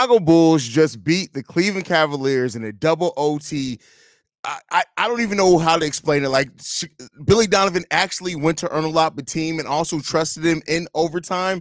[0.00, 3.78] Chicago Bulls just beat the Cleveland Cavaliers in a double OT.
[4.42, 6.30] I, I, I don't even know how to explain it.
[6.30, 6.86] Like sh-
[7.26, 11.60] Billy Donovan actually went to Onuralp Bitim and also trusted him in overtime.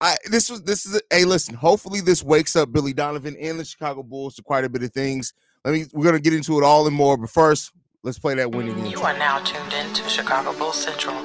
[0.00, 1.56] I this was this is a hey listen.
[1.56, 4.92] Hopefully this wakes up Billy Donovan and the Chicago Bulls to quite a bit of
[4.92, 5.34] things.
[5.64, 7.72] Let me we're gonna get into it all and more, but first
[8.04, 8.86] let's play that winning game.
[8.86, 11.16] You are now tuned in to Chicago Bulls Central,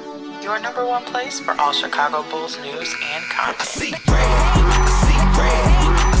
[0.42, 3.60] your number one place for all Chicago Bulls news and content.
[3.60, 6.15] I see red, I see red, I see red,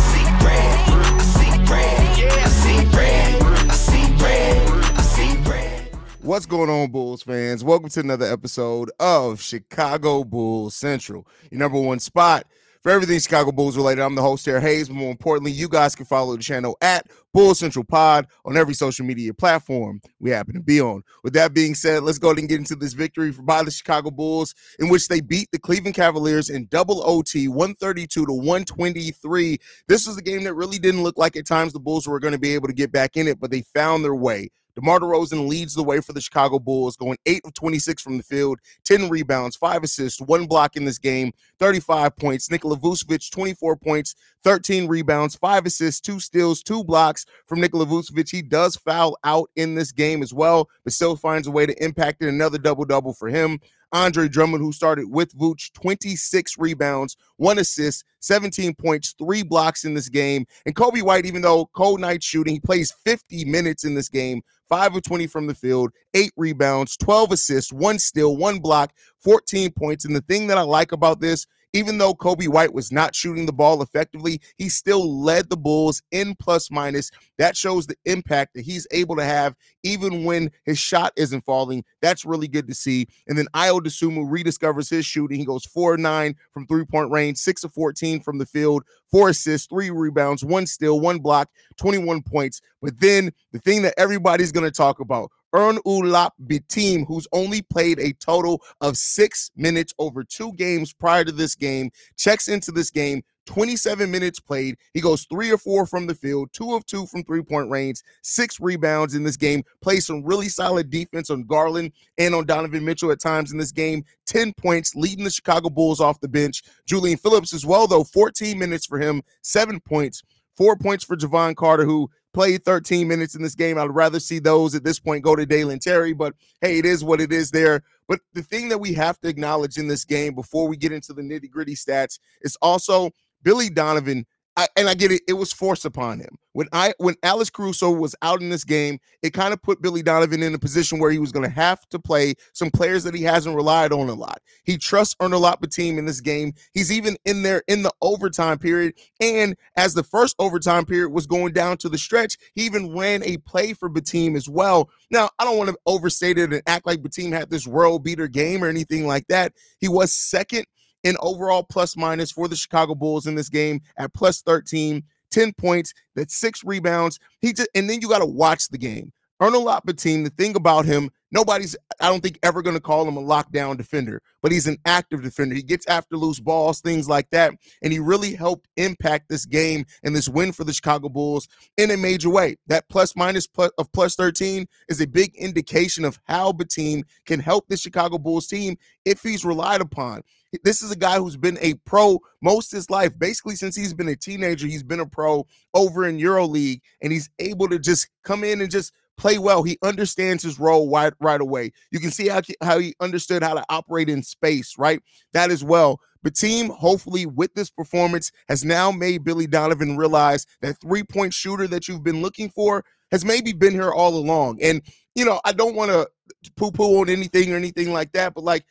[6.26, 7.62] What's going on, Bulls fans?
[7.62, 12.46] Welcome to another episode of Chicago Bulls Central, your number one spot
[12.86, 14.00] for everything Chicago Bulls related.
[14.00, 17.10] I'm the host, Terry Hayes, but more importantly, you guys can follow the channel at
[17.34, 21.02] Bulls Central Pod on every social media platform we happen to be on.
[21.24, 24.12] With that being said, let's go ahead and get into this victory by the Chicago
[24.12, 29.58] Bulls, in which they beat the Cleveland Cavaliers in double OT, 132 to 123.
[29.88, 32.34] This was a game that really didn't look like at times the Bulls were going
[32.34, 34.48] to be able to get back in it, but they found their way.
[34.76, 38.22] DeMar DeRozan leads the way for the Chicago Bulls, going 8 of 26 from the
[38.22, 42.50] field, 10 rebounds, 5 assists, 1 block in this game, 35 points.
[42.50, 48.30] Nikola Vucevic, 24 points, 13 rebounds, 5 assists, 2 steals, 2 blocks from Nikola Vucevic.
[48.30, 51.84] He does foul out in this game as well, but still finds a way to
[51.84, 52.28] impact it.
[52.28, 53.58] Another double-double for him.
[53.96, 59.94] Andre Drummond, who started with Vooch, 26 rebounds, one assist, 17 points, three blocks in
[59.94, 60.44] this game.
[60.66, 64.42] And Coby White, even though cold night shooting, he plays 50 minutes in this game,
[64.68, 69.72] five of 20 from the field, eight rebounds, 12 assists, one steal, one block, 14
[69.72, 70.04] points.
[70.04, 73.46] And the thing that I like about this, even though Coby White was not shooting
[73.46, 77.10] the ball effectively, he still led the Bulls in plus minus.
[77.38, 81.84] That shows the impact that he's able to have even when his shot isn't falling.
[82.00, 83.08] That's really good to see.
[83.26, 85.38] And then Ayo Dosunmu rediscovers his shooting.
[85.38, 89.28] He goes 4 9 from three point range, 6 of 14 from the field, four
[89.28, 92.60] assists, three rebounds, one steal, one block, 21 points.
[92.80, 97.98] But then the thing that everybody's going to talk about Onuralp Bitim, who's only played
[97.98, 102.90] a total of six minutes over two games prior to this game, checks into this
[102.90, 103.22] game.
[103.46, 104.76] 27 minutes played.
[104.92, 108.02] He goes three or four from the field, two of two from three point range,
[108.22, 109.62] six rebounds in this game.
[109.80, 113.72] Plays some really solid defense on Garland and on Donovan Mitchell at times in this
[113.72, 114.04] game.
[114.26, 116.62] 10 points, leading the Chicago Bulls off the bench.
[116.86, 120.22] Julian Phillips as well, though, 14 minutes for him, seven points.
[120.56, 123.78] Four points for Jevon Carter, who played 13 minutes in this game.
[123.78, 127.02] I'd rather see those at this point go to Dalen Terry, but hey, it is
[127.02, 127.82] what it is there.
[128.08, 131.14] But the thing that we have to acknowledge in this game before we get into
[131.14, 133.10] the nitty gritty stats is also
[133.42, 135.22] Billy Donovan I, and I get it.
[135.28, 138.98] It was forced upon him when I when Alex Caruso was out in this game.
[139.22, 141.86] It kind of put Billy Donovan in a position where he was going to have
[141.90, 144.40] to play some players that he hasn't relied on a lot.
[144.64, 146.54] He trusts Onuralp Bitim in this game.
[146.72, 148.94] He's even in there in the overtime period.
[149.20, 153.22] And as the first overtime period was going down to the stretch, he even ran
[153.24, 154.88] a play for Bitim as well.
[155.10, 158.28] Now I don't want to overstate it and act like Bitim had this world beater
[158.28, 159.52] game or anything like that.
[159.80, 160.64] He was second
[161.06, 165.52] in overall plus minus for the Chicago Bulls in this game at plus 13, 10
[165.52, 167.20] points, that's six rebounds.
[167.40, 169.12] He just and then you got to watch the game.
[169.40, 170.24] Onuralp Bitim.
[170.24, 173.76] the thing about him, nobody's, I don't think, ever going to call him a lockdown
[173.76, 175.54] defender, but he's an active defender.
[175.54, 177.54] He gets after loose balls, things like that.
[177.82, 181.90] And he really helped impact this game and this win for the Chicago Bulls in
[181.90, 182.56] a major way.
[182.66, 187.40] That plus minus plus of plus 13 is a big indication of how Bitim can
[187.40, 190.22] help the Chicago Bulls team if he's relied upon.
[190.62, 193.18] This is a guy who's been a pro most his life.
[193.18, 197.28] Basically, since he's been a teenager, he's been a pro over in EuroLeague, and he's
[197.38, 199.62] able to just come in and just play well.
[199.62, 201.72] He understands his role right, right away.
[201.90, 205.00] You can see how, how he understood how to operate in space, right?
[205.32, 206.00] That as well.
[206.22, 211.32] But team, hopefully, with this performance, has now made Billy Donovan realize that three point
[211.32, 214.60] shooter that you've been looking for has maybe been here all along.
[214.60, 214.82] And,
[215.14, 216.08] you know, I don't want to
[216.56, 218.64] poo poo on anything or anything like that, but like,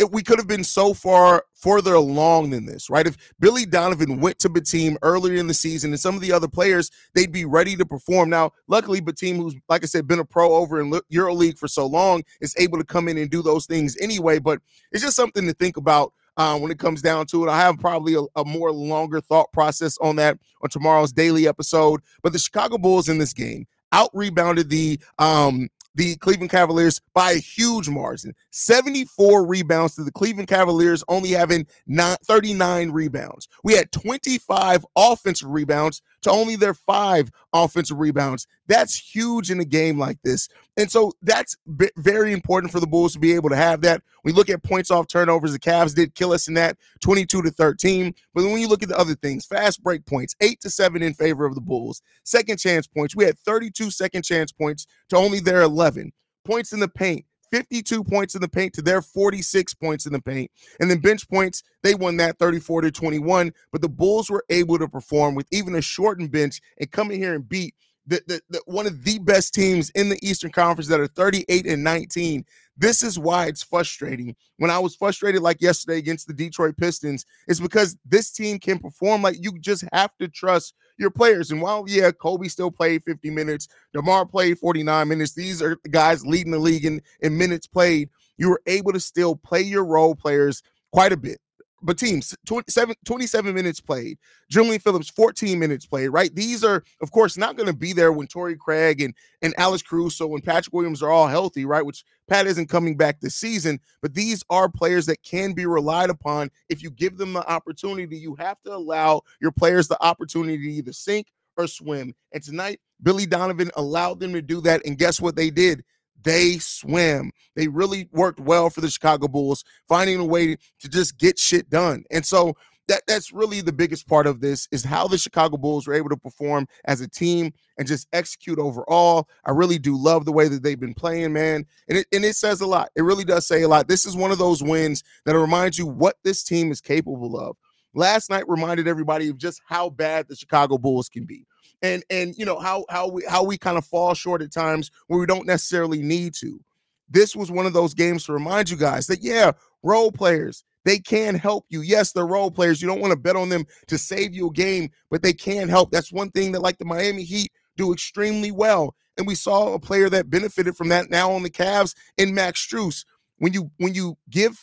[0.00, 3.06] it, we could have been so far further along than this, right?
[3.06, 6.48] If Billy Donovan went to Bitim earlier in the season and some of the other
[6.48, 8.30] players, they'd be ready to perform.
[8.30, 11.86] Now, luckily, Bitim, who's, like I said, been a pro over in EuroLeague for so
[11.86, 14.38] long, is able to come in and do those things anyway.
[14.38, 14.60] But
[14.90, 17.50] it's just something to think about uh, when it comes down to it.
[17.50, 22.00] I have probably a, a, more longer thought process on that on tomorrow's daily episode.
[22.22, 27.32] But the Chicago Bulls in this game out rebounded the um, the Cleveland Cavaliers by
[27.32, 33.48] a huge margin 74 rebounds to the Cleveland Cavaliers only having 39 rebounds.
[33.64, 38.46] We had 25 offensive rebounds to only their five offensive rebounds.
[38.66, 40.48] That's huge in a game like this.
[40.76, 44.02] And so that's b- very important for the Bulls to be able to have that.
[44.24, 45.52] We look at points off turnovers.
[45.52, 48.14] The Cavs did kill us in that 22 to 13.
[48.34, 51.14] But when you look at the other things, fast break points, eight to seven in
[51.14, 52.02] favor of the Bulls.
[52.24, 56.12] Second chance points, we had 32 second chance points to only their 11.
[56.44, 60.20] Points in the paint, 52 points in the paint to their 46 points in the
[60.20, 60.50] paint.
[60.78, 63.52] And then bench points, they won that 34 to 21.
[63.72, 67.18] But the Bulls were able to perform with even a shortened bench and come in
[67.18, 67.74] here and beat
[68.10, 71.64] the, the, the, one of the best teams in the Eastern Conference that are 38
[71.66, 72.44] and 19.
[72.76, 74.34] This is why it's frustrating.
[74.56, 78.80] When I was frustrated like yesterday against the Detroit Pistons, it's because this team can
[78.80, 81.52] perform like you just have to trust your players.
[81.52, 86.26] And while, yeah, Coby still played 50 minutes, DeMar played 49 minutes, these are guys
[86.26, 88.10] leading the league in, in minutes played.
[88.38, 91.38] You were able to still play your role players quite a bit
[91.82, 94.18] but teams 27, 27 minutes played.
[94.48, 96.34] Julian Phillips 14 minutes played, right?
[96.34, 99.82] These are, of course, not going to be there when Torrey Craig and, and Alex
[99.82, 101.84] Caruso and Patrick Williams are all healthy, right?
[101.84, 106.10] Which Pat isn't coming back this season, but these are players that can be relied
[106.10, 108.16] upon if you give them the opportunity.
[108.16, 112.14] You have to allow your players the opportunity to either sink or swim.
[112.32, 114.84] And tonight, Billy Donovan allowed them to do that.
[114.84, 115.84] And guess what they did?
[116.22, 117.30] They swim.
[117.56, 121.70] They really worked well for the Chicago Bulls, finding a way to just get shit
[121.70, 122.04] done.
[122.10, 122.54] And so
[122.88, 126.08] that that's really the biggest part of this is how the Chicago Bulls were able
[126.08, 129.28] to perform as a team and just execute overall.
[129.44, 131.64] I really do love the way that they've been playing, man.
[131.88, 132.88] And it and it says a lot.
[132.96, 133.86] It really does say a lot.
[133.86, 137.56] This is one of those wins that reminds you what this team is capable of.
[137.94, 141.46] Last night reminded everybody of just how bad the Chicago Bulls can be
[141.82, 144.90] and and you know how how we how we kind of fall short at times
[145.06, 146.60] where we don't necessarily need to.
[147.08, 150.98] This was one of those games to remind you guys that yeah, role players they
[150.98, 151.82] can help you.
[151.82, 152.80] Yes, they're role players.
[152.80, 155.68] You don't want to bet on them to save you a game, but they can
[155.68, 155.90] help.
[155.90, 158.94] That's one thing that like the Miami Heat do extremely well.
[159.18, 162.66] And we saw a player that benefited from that now on the Cavs in Max
[162.66, 163.04] Strus.
[163.38, 164.58] When you when you give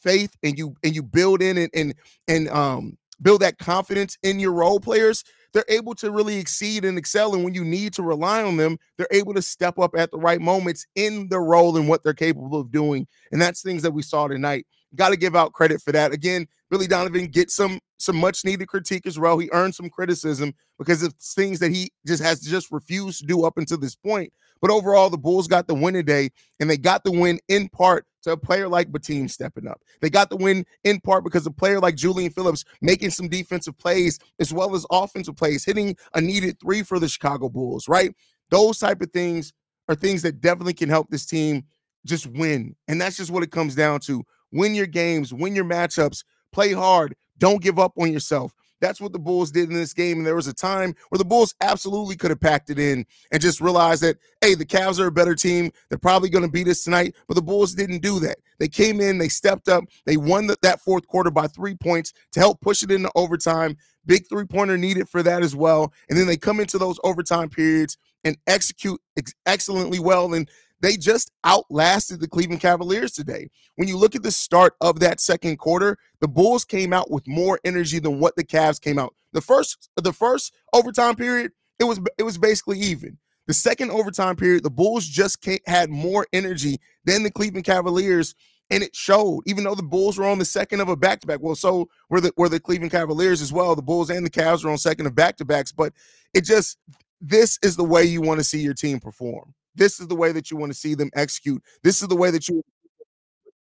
[0.00, 1.94] faith and you and you build in and and,
[2.26, 5.22] and um build that confidence in your role players,
[5.52, 7.34] they're able to really exceed and excel.
[7.34, 10.18] And when you need to rely on them, they're able to step up at the
[10.18, 13.06] right moments in the role and what they're capable of doing.
[13.32, 14.66] And that's things that we saw tonight.
[14.94, 16.12] Got to give out credit for that.
[16.12, 19.38] Again, Billy Donovan gets some some much needed critique as well.
[19.38, 23.44] He earned some criticism because of things that he just has just refused to do
[23.44, 24.32] up until this point.
[24.60, 28.06] But overall, the Bulls got the win today, and they got the win in part
[28.22, 29.80] to a player like Bitim stepping up.
[30.00, 33.76] They got the win in part because a player like Julian Phillips making some defensive
[33.78, 38.14] plays as well as offensive plays, hitting a needed three for the Chicago Bulls, right?
[38.50, 39.52] Those type of things
[39.88, 41.64] are things that definitely can help this team
[42.06, 42.74] just win.
[42.88, 44.22] And that's just what it comes down to.
[44.52, 48.52] Win your games, win your matchups, play hard, don't give up on yourself.
[48.80, 50.18] That's what the Bulls did in this game.
[50.18, 53.42] And there was a time where the Bulls absolutely could have packed it in and
[53.42, 55.70] just realized that, hey, the Cavs are a better team.
[55.88, 57.14] They're probably going to beat us tonight.
[57.28, 58.38] But the Bulls didn't do that.
[58.58, 62.12] They came in, they stepped up, they won the, that fourth quarter by three points
[62.32, 63.76] to help push it into overtime.
[64.06, 65.92] Big three pointer needed for that as well.
[66.08, 70.34] And then they come into those overtime periods and execute ex- excellently well.
[70.34, 70.48] And
[70.80, 73.48] they just outlasted the Cleveland Cavaliers today.
[73.76, 77.26] When you look at the start of that second quarter, the Bulls came out with
[77.26, 79.14] more energy than what the Cavs came out.
[79.32, 83.18] The first the first overtime period, it was it was basically even.
[83.46, 88.34] The second overtime period, the Bulls just had more energy than the Cleveland Cavaliers,
[88.70, 89.42] and it showed.
[89.46, 91.88] Even though the Bulls were on the second of a back to back, well, so
[92.08, 93.74] were the were the Cleveland Cavaliers as well.
[93.74, 95.92] The Bulls and the Cavs were on second of back to backs, but
[96.32, 96.78] it just
[97.20, 99.54] this is the way you want to see your team perform.
[99.80, 101.62] This is the way that you want to see them execute.
[101.82, 102.62] This is the way that you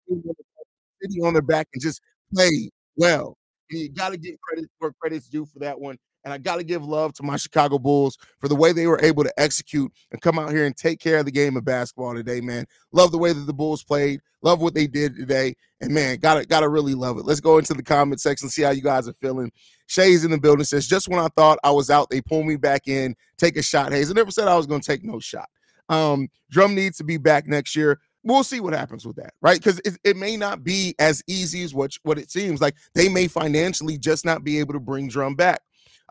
[0.08, 2.02] sitting on their back and just
[2.34, 3.38] play well.
[3.70, 5.96] And you got to get credit where credit's due for that one.
[6.24, 9.00] And I got to give love to my Chicago Bulls for the way they were
[9.04, 12.12] able to execute and come out here and take care of the game of basketball
[12.12, 12.66] today, man.
[12.90, 14.20] Love the way that the Bulls played.
[14.42, 15.54] Love what they did today.
[15.80, 17.24] And man, gotta gotta really love it.
[17.24, 19.52] Let's go into the comment section, see how you guys are feeling.
[19.86, 22.56] Shay's in the building says, just when I thought I was out, they pulled me
[22.56, 23.14] back in.
[23.38, 23.92] Take a shot.
[23.92, 24.10] Hayes.
[24.10, 25.48] I never said I was gonna take no shot.
[25.90, 28.00] Um, Drum needs to be back next year.
[28.22, 29.58] We'll see what happens with that, right?
[29.58, 32.60] Because it, it may not be as easy as what, what it seems.
[32.60, 35.60] Like they may financially just not be able to bring Drum back.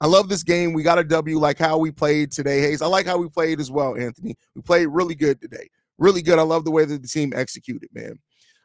[0.02, 0.74] I love this game.
[0.74, 2.82] We got a W like how we played today, Hayes.
[2.82, 4.36] I like how we played as well, Anthony.
[4.56, 5.70] We played really good today.
[5.98, 6.40] Really good.
[6.40, 8.18] I love the way that the team executed, man.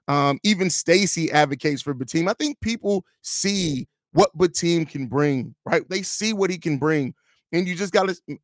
[0.07, 2.29] Um, even Stacy advocates for Bitim.
[2.29, 5.83] I think people see what Bitim can bring, right?
[5.89, 7.15] They see what he can bring.
[7.53, 8.39] And you just got to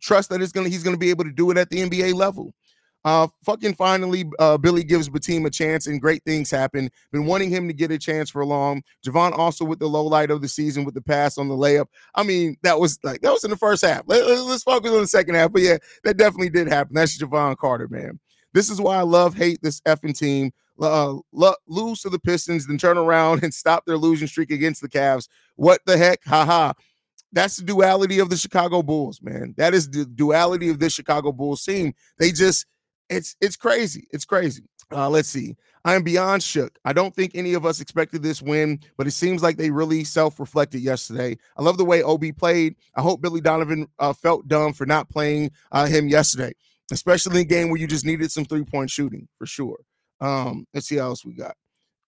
[0.00, 2.52] trust that it's gonna he's gonna be able to do it at the NBA level.
[3.06, 6.90] Uh, fucking finally, uh, Billy gives Bitim a chance and great things happen.
[7.12, 8.82] Been wanting him to get a chance for long.
[9.06, 11.86] Jevon also with the low light of the season with the pass on the layup.
[12.16, 14.02] I mean, that was like that was in the first half.
[14.06, 15.52] Let, us focus on the second half.
[15.52, 16.96] But yeah, that definitely did happen.
[16.96, 18.18] That's Jevon Carter, man.
[18.52, 20.50] This is why I love hate this effing team.
[20.80, 24.88] Uh, lose to the Pistons, then turn around and stop their losing streak against the
[24.88, 25.28] Cavs.
[25.54, 26.24] What the heck?
[26.24, 26.72] Haha.
[27.36, 29.52] That's the duality of the Chicago Bulls, man.
[29.58, 31.92] That is the duality of this Chicago Bulls team.
[32.18, 32.64] They just
[33.10, 34.08] it's it's crazy.
[34.10, 34.62] It's crazy.
[34.90, 35.54] Uh, let's see.
[35.84, 36.78] I am beyond shook.
[36.86, 40.02] I don't think any of us expected this win, but it seems like they really
[40.02, 41.36] self-reflected yesterday.
[41.58, 42.74] I love the way OB played.
[42.94, 46.54] I hope Billy Donovan uh, felt dumb for not playing uh, him yesterday,
[46.90, 49.80] especially in a game where you just needed some three-point shooting for sure.
[50.22, 51.54] Um, let's see how else we got.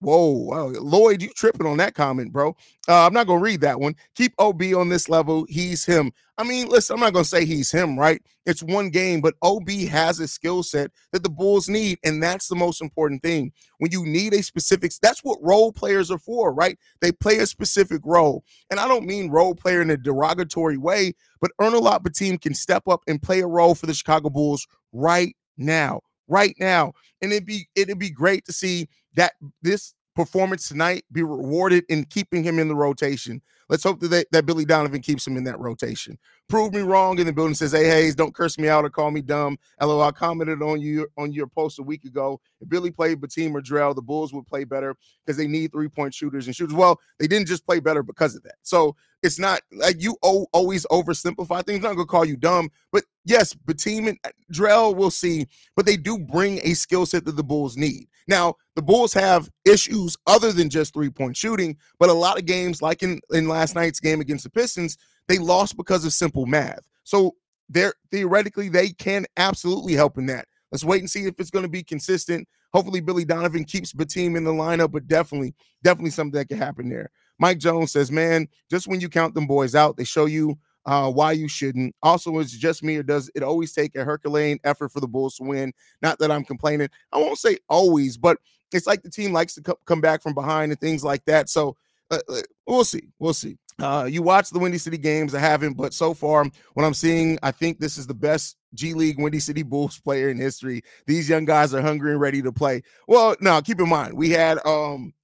[0.01, 0.67] Whoa, wow.
[0.69, 2.51] Lloyd, you tripping on that comment, bro.
[2.89, 3.97] Uh, I'm not gonna read that one.
[4.15, 5.45] Keep OB on this level.
[5.49, 6.13] He's him.
[6.37, 8.23] I mean, listen, I'm not gonna say he's him, right?
[8.47, 12.47] It's one game, but OB has a skill set that the Bulls need, and that's
[12.47, 13.51] the most important thing.
[13.79, 16.79] When you need a specific, that's what role players are for, right?
[17.01, 21.15] They play a specific role, and I don't mean role player in a derogatory way,
[21.41, 25.35] but Onuralp Bitim can step up and play a role for the Chicago Bulls right
[25.57, 26.93] now right now.
[27.21, 28.89] And it'd be it'd be great to see
[29.19, 29.33] that
[29.63, 33.43] this performance tonight be rewarded in keeping him in the rotation.
[33.69, 36.19] Let's hope that, they, that Billy Donovan keeps him in that rotation.
[36.49, 39.11] Prove me wrong in the building says, Hey Hayes, don't curse me out or call
[39.11, 39.59] me dumb.
[39.81, 42.41] LO, I commented on you on your post a week ago.
[42.61, 46.15] If Billy played Bitim or Drell, the Bulls would play better because they need three-point
[46.15, 46.75] shooters and shooters.
[46.75, 48.57] Well, they didn't just play better because of that.
[48.63, 51.79] So it's not like you always oversimplify things.
[51.79, 54.19] I'm not gonna call you dumb, but yes, Bitim and
[54.53, 55.47] Drell we'll see,
[55.77, 58.09] but they do bring a skill set that the Bulls need.
[58.29, 62.81] Now, the Bulls have issues other than just three-point shooting, but a lot of games,
[62.81, 64.97] like in, in last night's game against the Pistons,
[65.27, 66.87] they lost because of simple math.
[67.05, 67.35] So
[67.69, 70.47] they're theoretically they can absolutely help in that.
[70.71, 72.47] Let's wait and see if it's going to be consistent.
[72.73, 76.89] Hopefully, Billy Donovan keeps Bitim in the lineup, but definitely, definitely something that can happen
[76.89, 77.11] there.
[77.39, 81.11] Mike Jones says, "Man, just when you count them boys out, they show you uh,
[81.11, 81.95] why you shouldn't.
[82.03, 85.37] Also, is just me or does it always take a Herculean effort for the Bulls
[85.37, 85.73] to win?
[86.01, 86.89] Not that I'm complaining.
[87.13, 88.39] I won't say always, but
[88.73, 91.49] it's like the team likes to co- come back from behind and things like that.
[91.49, 91.77] So
[92.11, 93.09] uh, uh, we'll see.
[93.19, 93.57] We'll see.
[93.81, 95.35] Uh, you watch the Windy City games.
[95.35, 98.93] I haven't, but so far, what I'm seeing, I think this is the best G
[98.93, 100.83] League Windy City Bulls player in history.
[101.07, 102.83] These young guys are hungry and ready to play.
[103.07, 105.15] Well, now keep in mind, we had um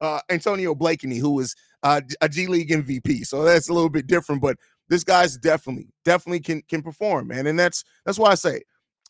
[0.00, 3.26] uh Antonio Blakeney, who was uh, a G League MVP.
[3.26, 4.56] So that's a little bit different, but
[4.88, 7.46] this guy's definitely, definitely can can perform, man.
[7.46, 8.62] And that's that's why I say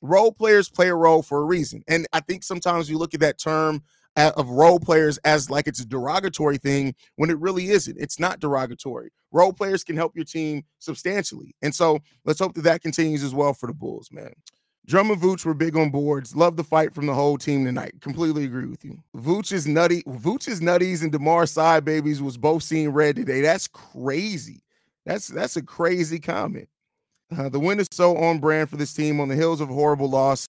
[0.02, 1.82] role players play a role for a reason.
[1.88, 3.82] And I think sometimes you look at that term
[4.28, 7.96] of role players as like it's a derogatory thing when it really isn't.
[7.98, 9.10] It's not derogatory.
[9.32, 11.54] Role players can help your team substantially.
[11.62, 14.32] And so let's hope that that continues as well for the Bulls, man.
[14.86, 16.34] Drum and Vooch were big on boards.
[16.34, 17.94] Love the fight from the whole team tonight.
[18.00, 18.98] Completely agree with you.
[19.16, 23.40] Vooch's nutty, Vooch's nutties and Demar side babies was both seen red today.
[23.40, 24.62] That's crazy.
[25.06, 26.68] That's that's a crazy comment.
[27.36, 29.74] Uh, the win is so on brand for this team on the heels of a
[29.74, 30.46] horrible loss.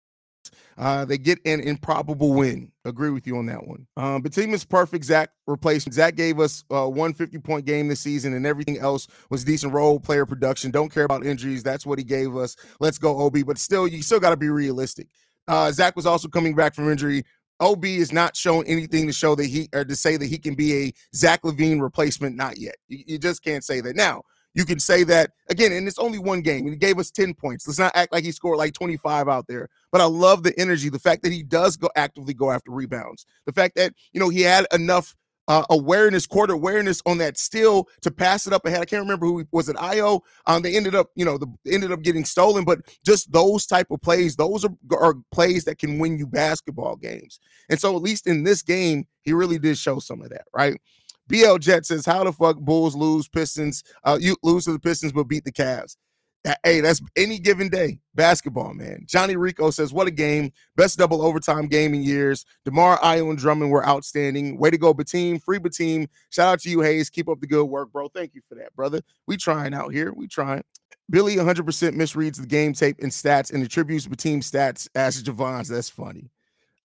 [0.81, 2.71] Uh, they get an improbable win.
[2.85, 3.85] Agree with you on that one.
[3.97, 5.05] Um, is perfect.
[5.05, 5.93] Zach replacement.
[5.93, 9.99] Zach gave us a 150 point game this season, and everything else was decent role
[9.99, 10.71] player production.
[10.71, 11.61] Don't care about injuries.
[11.61, 12.55] That's what he gave us.
[12.79, 13.45] Let's go, OB.
[13.45, 15.07] But still, you still got to be realistic.
[15.47, 17.25] Uh, Zach was also coming back from injury.
[17.59, 20.55] OB is not showing anything to show that he or to say that he can
[20.55, 22.35] be a Zach LaVine replacement.
[22.35, 22.77] Not yet.
[22.87, 23.95] You, you just can't say that.
[23.95, 24.23] Now,
[24.53, 26.67] you can say that again, and it's only one game.
[26.67, 27.67] He gave us 10 points.
[27.67, 29.69] Let's not act like he scored like 25 out there.
[29.91, 33.25] But I love the energy, the fact that he does go actively go after rebounds,
[33.45, 35.15] the fact that you know he had enough
[35.47, 38.81] uh, awareness, court awareness on that still to pass it up ahead.
[38.81, 39.75] I can't remember who was it.
[39.75, 40.21] Ayo.
[40.45, 43.87] Um, they ended up, you know, the ended up getting stolen, but just those type
[43.91, 47.39] of plays, those are, are plays that can win you basketball games.
[47.69, 50.79] And so, at least in this game, he really did show some of that, right?
[51.31, 53.83] BL Jet says, "How the fuck Bulls lose Pistons?
[54.03, 55.95] Uh, you lose to the Pistons but beat the Cavs."
[56.43, 59.05] That, hey, that's any given day basketball, man.
[59.05, 60.51] Johnny Rico says, "What a game!
[60.75, 64.57] Best double overtime game in years." Demar, Ayo, and Drummond were outstanding.
[64.57, 65.41] Way to go, Bitim!
[65.41, 66.07] Free Bitim!
[66.31, 67.09] Shout out to you, Hayes.
[67.09, 68.09] Keep up the good work, bro.
[68.09, 69.01] Thank you for that, brother.
[69.27, 70.11] We trying out here.
[70.13, 70.63] We trying.
[71.09, 75.67] Billy 100% misreads the game tape and stats and attributes Bitim stats as Jevon's.
[75.67, 76.31] That's funny.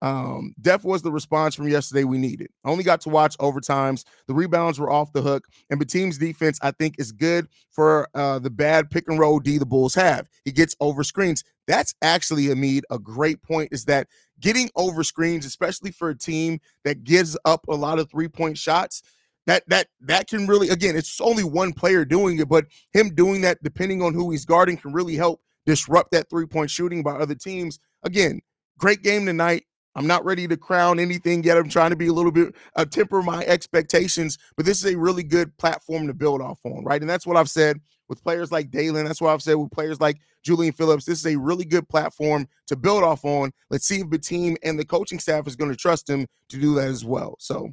[0.03, 2.49] Um, Def was the response from yesterday we needed.
[2.65, 4.05] Only got to watch overtimes.
[4.27, 8.09] The rebounds were off the hook, and the team's defense, I think, is good for
[8.15, 10.29] uh, the bad pick and roll D the Bulls have.
[10.45, 11.43] He gets over screens.
[11.67, 14.09] That's actually, Amid, a great point is that
[14.41, 18.59] getting over screens, especially for a team that gives up a lot of three point
[18.59, 19.03] shots,
[19.47, 23.43] that that that can really again it's only one player doing it but him doing
[23.43, 27.13] that depending on who he's guarding can really help disrupt that three point shooting by
[27.13, 28.41] other teams again
[28.79, 29.65] great game tonight.
[29.95, 31.57] I'm not ready to crown anything yet.
[31.57, 34.99] I'm trying to be a little bit uh, temper my expectations, but this is a
[34.99, 37.01] really good platform to build off on, right?
[37.01, 39.05] And that's what I've said with players like Dalen.
[39.05, 41.05] That's what I've said with players like Julian Phillips.
[41.05, 43.53] This is a really good platform to build off on.
[43.71, 46.61] Let's see if the team and the coaching staff is going to trust him to
[46.61, 47.37] do that as well.
[47.39, 47.71] So,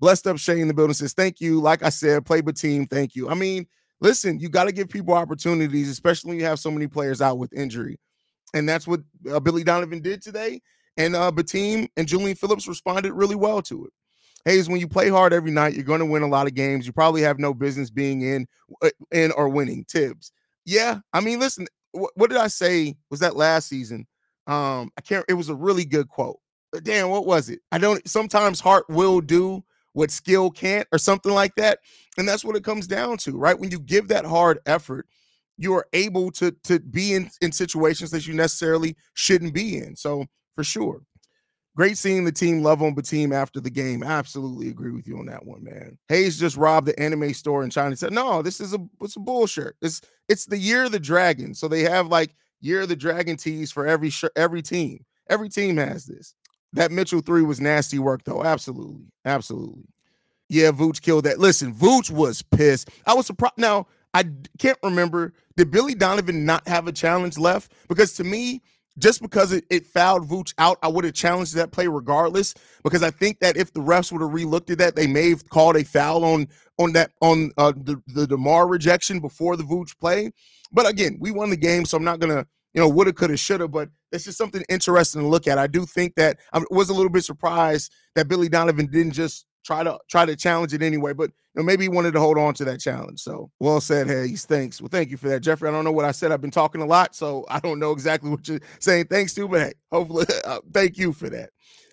[0.00, 1.60] blessed up Shane in the building says, Thank you.
[1.60, 2.86] Like I said, play but team.
[2.86, 3.28] Thank you.
[3.28, 3.66] I mean,
[4.00, 7.38] listen, you got to give people opportunities, especially when you have so many players out
[7.38, 7.98] with injury.
[8.54, 10.60] And that's what uh, Billy Donovan did today.
[10.96, 13.92] And uh, Bitim and Julian Phillips responded really well to it.
[14.44, 16.86] Hayes, when you play hard every night, you're going to win a lot of games.
[16.86, 18.46] You probably have no business being in,
[18.82, 19.84] uh, in or winning.
[19.88, 20.32] Tibbs,
[20.66, 20.98] yeah.
[21.12, 22.94] I mean, listen, wh- what did I say?
[23.10, 24.06] Was that last season?
[24.46, 25.24] Um, I can't.
[25.28, 26.38] It was a really good quote.
[26.72, 27.60] But damn, what was it?
[27.72, 28.06] I don't.
[28.06, 31.78] Sometimes heart will do what skill can't, or something like that.
[32.18, 33.58] And that's what it comes down to, right?
[33.58, 35.06] When you give that hard effort,
[35.56, 39.96] you are able to to be in in situations that you necessarily shouldn't be in.
[39.96, 41.02] So for sure.
[41.76, 44.04] Great seeing the team love on the team after the game.
[44.04, 45.98] Absolutely agree with you on that one, man.
[46.08, 47.96] Hayes just robbed the anime store in China.
[47.96, 49.74] Said, "No, this is a it's a bullshit.
[49.82, 51.52] It's it's the year of the dragon.
[51.52, 55.04] So they have like year of the dragon tees for every sh- every team.
[55.28, 56.34] Every team has this.
[56.74, 58.44] That Mitchell three was nasty work though.
[58.44, 59.88] Absolutely, absolutely.
[60.48, 61.40] Yeah, Vooch killed that.
[61.40, 62.90] Listen, Vooch was pissed.
[63.04, 63.54] I was surprised.
[63.58, 64.24] Now I
[64.60, 65.32] can't remember.
[65.56, 67.72] Did Billy Donovan not have a challenge left?
[67.88, 68.62] Because to me,
[68.98, 72.54] just because it, it fouled Vooch out, I would have challenged that play regardless.
[72.82, 75.48] Because I think that if the refs would have relooked at that, they may have
[75.48, 76.48] called a foul on
[76.78, 80.30] on that on uh, the the Demar rejection before the Vooch play.
[80.72, 83.68] But again, we won the game, so I'm not gonna you know woulda, coulda, shoulda.
[83.68, 85.58] But it's just something interesting to look at.
[85.58, 89.46] I do think that I was a little bit surprised that Billy Donovan didn't just
[89.64, 91.12] try to try to challenge it anyway.
[91.12, 93.20] But you know, maybe he wanted to hold on to that challenge.
[93.20, 94.44] So well said, Hayes.
[94.44, 94.80] Thanks.
[94.80, 95.68] Well, thank you for that, Jeffrey.
[95.68, 96.32] I don't know what I said.
[96.32, 99.06] I've been talking a lot, so I don't know exactly what you're saying.
[99.06, 101.50] Thanks to, but hey, hopefully, uh, thank you for that.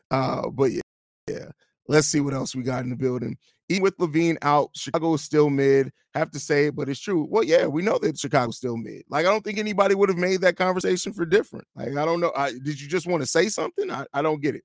[0.09, 0.81] Uh, but yeah,
[1.27, 1.45] yeah.
[1.87, 3.37] Let's see what else we got in the building.
[3.67, 5.91] Even with LaVine out, Chicago is still mid.
[6.13, 7.25] Have to say but it's true.
[7.29, 9.03] Well, yeah, we know that Chicago's still mid.
[9.09, 11.65] Like, I don't think anybody would have made that conversation for different.
[11.75, 12.33] Like, I don't know.
[12.35, 13.89] I, did you just want to say something?
[13.89, 14.63] I, I don't get it.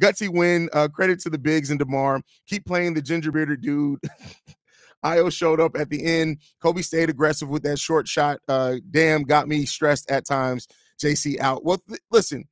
[0.00, 0.68] Gutsy win.
[0.72, 2.20] Uh, credit to the Bigs and DeMar.
[2.46, 4.00] Keep playing the ginger bearded dude.
[5.04, 6.38] Ayo showed up at the end.
[6.62, 8.38] Coby stayed aggressive with that short shot.
[8.46, 10.68] Uh, damn, got me stressed at times.
[11.02, 11.64] JC out.
[11.64, 12.44] Well, th- listen,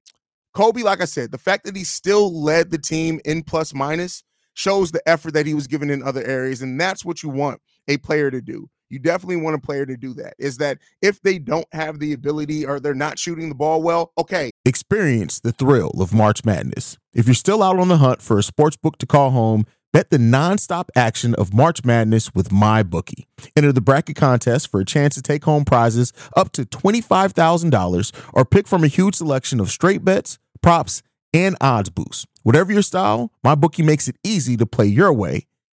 [0.54, 4.24] Coby, like I said, the fact that he still led the team in plus minus
[4.54, 6.60] shows the effort that he was given in other areas.
[6.60, 8.68] And that's what you want a player to do.
[8.90, 10.34] You definitely want a player to do that.
[10.38, 14.12] Is that if they don't have the ability or they're not shooting the ball well,
[14.18, 14.50] okay.
[14.64, 16.98] Experience the thrill of March Madness.
[17.14, 20.10] If you're still out on the hunt for a sports book to call home, bet
[20.10, 23.26] the nonstop action of March Madness with MyBookie.
[23.56, 28.44] Enter the bracket contest for a chance to take home prizes up to $25,000 or
[28.44, 32.26] pick from a huge selection of straight bets, props, and odds boosts.
[32.42, 35.46] Whatever your style, MyBookie makes it easy to play your way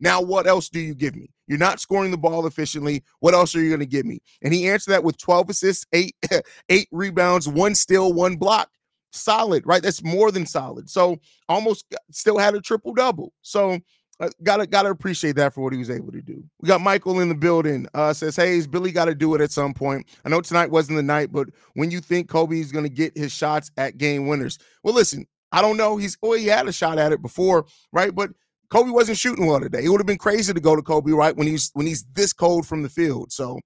[0.00, 1.30] Now, what else do you give me?
[1.46, 3.04] You're not scoring the ball efficiently.
[3.20, 4.20] What else are you going to give me?
[4.42, 6.16] And he answered that with 12 assists, eight,
[6.68, 8.70] eight rebounds, one steal, one block.
[9.12, 9.82] Solid, right?
[9.82, 10.90] That's more than solid.
[10.90, 13.32] So almost still had a triple double.
[13.42, 13.78] So
[14.20, 16.42] uh, gotta gotta appreciate that for what he was able to do.
[16.60, 17.86] We got Michael in the building.
[17.94, 20.08] Uh, says, "Hey, is Billy got to do it at some point.
[20.24, 23.32] I know tonight wasn't the night, but when you think Coby's going to get his
[23.32, 25.96] shots at game winners, well, listen, I don't know.
[25.96, 28.14] He's oh, he had a shot at it before, right?
[28.14, 28.30] But
[28.70, 29.84] Coby wasn't shooting well today.
[29.84, 32.32] It would have been crazy to go to Coby right when he's when he's this
[32.32, 33.32] cold from the field.
[33.32, 33.58] So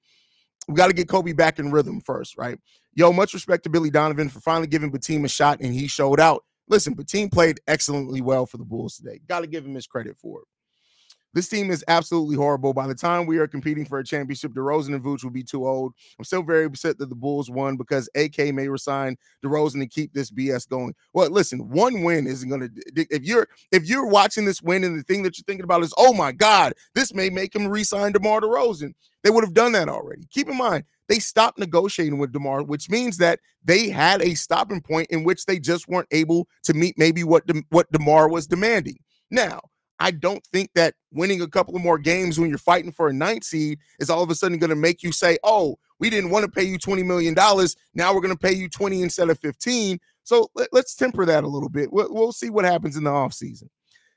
[0.68, 2.58] we got to get Coby back in rhythm first, right?
[2.94, 6.20] Yo, much respect to Billy Donovan for finally giving Bitim a shot, and he showed
[6.20, 6.44] out.
[6.68, 9.20] Listen, Bitim played excellently well for the Bulls today.
[9.26, 10.46] Got to give him his credit for it.
[11.34, 12.72] This team is absolutely horrible.
[12.72, 15.66] By the time we are competing for a championship, DeRozan and Vooch will be too
[15.66, 15.92] old.
[16.18, 20.12] I'm still very upset that the Bulls won because AK may resign DeRozan to keep
[20.14, 20.94] this BS going.
[21.12, 22.70] Well, listen, one win isn't going to.
[23.10, 25.92] If you're if you're watching this win and the thing that you're thinking about is,
[25.98, 29.88] oh my God, this may make him resign DeMar DeRozan, they would have done that
[29.88, 30.22] already.
[30.30, 34.80] Keep in mind, they stopped negotiating with DeMar, which means that they had a stopping
[34.80, 38.46] point in which they just weren't able to meet maybe what De- what DeMar was
[38.46, 38.98] demanding.
[39.30, 39.60] Now,
[40.00, 43.12] I don't think that winning a couple of more games when you're fighting for a
[43.12, 46.30] ninth seed is all of a sudden going to make you say, "Oh, we didn't
[46.30, 47.76] want to pay you 20 million dollars.
[47.94, 51.44] Now we're going to pay you 20 instead of 15." So let, us temper that
[51.44, 51.92] a little bit.
[51.92, 53.68] We'll, we'll see what happens in the offseason.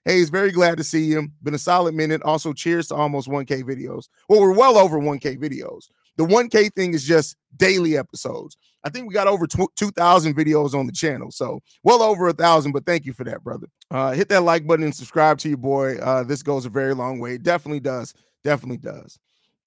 [0.05, 1.29] Hayes, very glad to see you.
[1.43, 2.23] Been a solid minute.
[2.23, 4.09] Also, cheers to almost 1K videos.
[4.27, 5.89] Well, we're well over 1K videos.
[6.17, 8.57] The 1K thing is just daily episodes.
[8.83, 11.31] I think we got over 2,000 videos on the channel.
[11.31, 13.67] So well over a thousand, but thank you for that, brother.
[13.89, 15.97] Uh, hit that like button and subscribe to your boy.
[15.97, 17.35] Uh, this goes a very long way.
[17.35, 18.13] It definitely does.
[18.43, 19.19] Definitely does.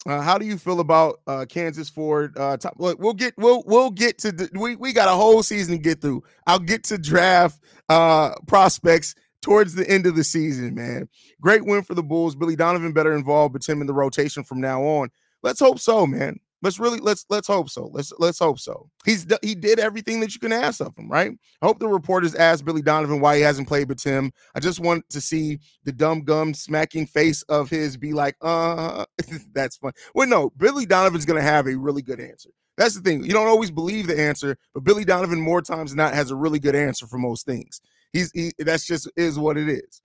[0.07, 2.37] Uh, how do you feel about uh, Kansas Ford?
[2.37, 5.43] Uh, top, look, we'll get we'll we'll get to the, we we got a whole
[5.43, 6.23] season to get through.
[6.47, 11.09] I'll get to draft uh, prospects towards the end of the season, man.
[11.41, 12.35] Great win for the Bulls.
[12.35, 15.09] Billy Donovan better involved, but him in the rotation from now on.
[15.45, 16.41] Let's hope so, man.
[16.63, 17.91] Let's really let's let's hope so.
[17.93, 18.89] Let's let's hope so.
[19.05, 21.31] He's he did everything that you can ask of him, right?
[21.61, 24.33] I hope the reporters asked Billy Donovan why he hasn't played with Tim.
[24.55, 29.05] I just want to see the dumb gum smacking face of his be like, uh,
[29.53, 29.93] that's fun.
[30.15, 32.49] Well, no, Billy Donovan's gonna have a really good answer.
[32.79, 33.23] That's the thing.
[33.23, 36.37] You don't always believe the answer, but Billy Donovan more times than not has a
[36.37, 37.83] really good answer for most things.
[38.15, 40.01] He's he, that's just is what it is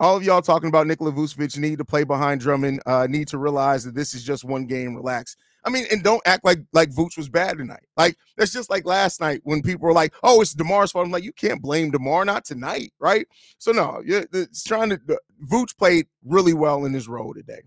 [0.00, 3.38] all of y'all talking about Nikola Vucevic need to play behind Drummond, uh, need to
[3.38, 4.96] realize that this is just one game.
[4.96, 5.36] Relax.
[5.62, 7.84] I mean, and don't act like like Vooch was bad tonight.
[7.98, 11.12] Like that's just like last night when people were like, "Oh, it's Demar's fault." I'm
[11.12, 13.26] like, you can't blame Demar, not tonight, right?
[13.58, 15.00] So no, it's trying to.
[15.46, 17.60] Vooch played really well in his role today.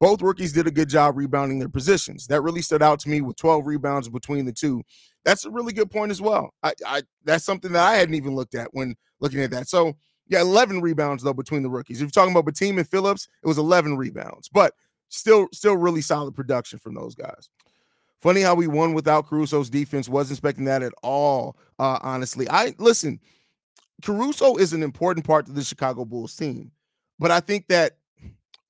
[0.00, 2.26] Both rookies did a good job rebounding their positions.
[2.28, 4.82] That really stood out to me with 12 rebounds between the two.
[5.24, 6.50] That's a really good point as well.
[6.62, 9.68] I, I that's something that I hadn't even looked at when looking at that.
[9.68, 9.94] So
[10.28, 11.98] yeah, 11 rebounds though between the rookies.
[11.98, 14.74] If you're talking about Bitim and Phillips, it was 11 rebounds, but
[15.08, 17.48] still, still really solid production from those guys.
[18.20, 20.08] Funny how we won without Caruso's defense.
[20.08, 21.56] Wasn't expecting that at all.
[21.78, 23.18] Uh, honestly, I listen.
[24.00, 26.70] Caruso is an important part to the Chicago Bulls team,
[27.18, 27.96] but I think that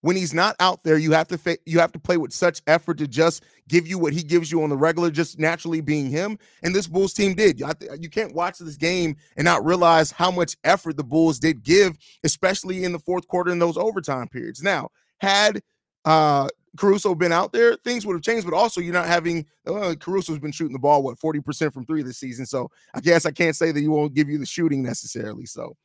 [0.03, 2.61] when he's not out there, you have to fa- you have to play with such
[2.67, 6.11] effort to just give you what he gives you on the regular, just naturally being
[6.11, 6.39] him.
[6.63, 7.59] And this Bulls team did.
[7.59, 11.97] You can't watch this game and not realize how much effort the Bulls did give,
[12.25, 14.63] especially in the fourth quarter in those overtime periods.
[14.63, 15.63] Now, had
[16.05, 18.47] uh Caruso been out there, things would have changed.
[18.47, 22.03] But also, you're not having uh, Caruso's been shooting the ball what 40% from three
[22.03, 22.47] this season.
[22.47, 25.47] So I guess I can't say that he won't give you the shooting necessarily.
[25.47, 25.77] So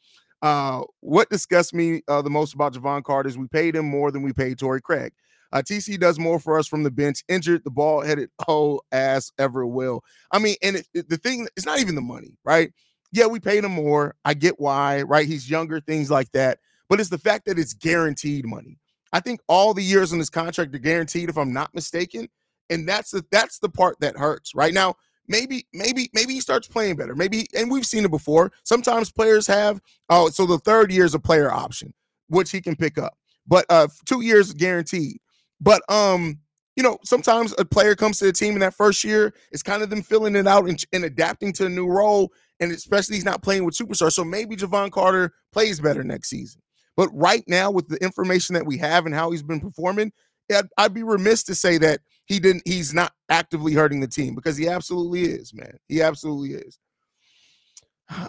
[0.41, 4.11] uh, what disgusts me uh, the most about Jevon Carter is we paid him more
[4.11, 5.13] than we paid Torrey Craig.
[5.53, 9.31] Uh, TC does more for us from the bench, injured, the ball headed whole ass
[9.39, 10.03] ever will.
[10.31, 12.71] I mean, and it, it, the thing, it's not even the money, right?
[13.11, 14.15] Yeah, we paid him more.
[14.25, 15.25] I get why, right?
[15.25, 16.59] He's younger, things like that.
[16.89, 18.77] But it's the fact that it's guaranteed money.
[19.13, 22.27] I think all the years on this contract are guaranteed, if I'm not mistaken.
[22.69, 24.53] And that's the that's the part that hurts.
[24.53, 24.95] Right now,
[25.27, 27.15] maybe, maybe, maybe he starts playing better.
[27.15, 28.51] Maybe, and we've seen it before.
[28.63, 31.93] Sometimes players have, oh, so the third year is a player option,
[32.27, 33.17] which he can pick up.
[33.47, 35.17] But uh two years guaranteed.
[35.61, 36.39] But um,
[36.75, 39.81] you know, sometimes a player comes to the team in that first year, it's kind
[39.81, 42.31] of them filling it out and, and adapting to a new role.
[42.59, 44.13] And especially he's not playing with superstars.
[44.13, 46.61] So maybe Jevon Carter plays better next season.
[46.95, 50.11] But right now, with the information that we have and how he's been performing,
[50.51, 54.35] I'd, I'd be remiss to say that he didn't he's not actively hurting the team
[54.35, 55.77] because he absolutely is, man.
[55.87, 56.77] He absolutely is.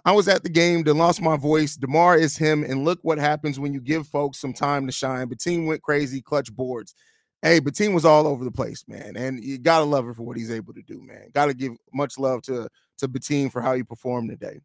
[0.04, 1.76] I was at the game, then lost my voice.
[1.76, 5.28] DeMar is him, and look what happens when you give folks some time to shine.
[5.36, 6.94] team went crazy, clutch boards.
[7.42, 9.16] Hey, team was all over the place, man.
[9.16, 11.28] And you gotta love her for what he's able to do, man.
[11.32, 14.58] Gotta give much love to to Bitim for how he performed today.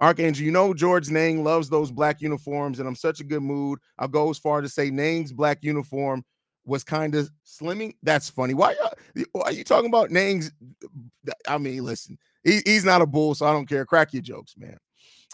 [0.00, 3.78] Archangel, you know Georges Niang loves those black uniforms, and I'm such a good mood.
[3.98, 6.22] I'll go as far to say Niang's black uniform
[6.66, 7.94] was kind of slimming.
[8.02, 8.54] That's funny.
[8.54, 8.74] Why,
[9.32, 10.50] why are you talking about Niang's?
[11.48, 13.86] I mean, listen, he, he's not a bull, so I don't care.
[13.86, 14.76] Crack your jokes, man.